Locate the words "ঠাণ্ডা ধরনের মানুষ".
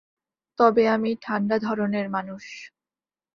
1.21-2.43